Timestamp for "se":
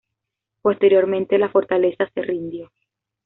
2.15-2.23